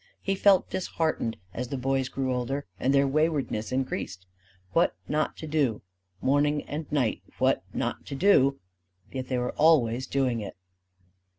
He 0.19 0.33
felt 0.33 0.67
disheartened 0.71 1.37
as 1.53 1.67
the 1.67 1.77
boys 1.77 2.09
grew 2.09 2.33
older 2.33 2.65
and 2.79 2.91
their 2.91 3.05
waywardness 3.07 3.71
increased. 3.71 4.25
What 4.73 4.95
not 5.07 5.37
to 5.37 5.45
do 5.45 5.83
morning 6.23 6.63
and 6.63 6.91
night 6.91 7.21
what 7.37 7.61
not 7.71 8.07
to 8.07 8.15
do. 8.15 8.59
Yet 9.11 9.27
they 9.27 9.37
were 9.37 9.51
always 9.51 10.07
doing 10.07 10.39
it. 10.39 10.57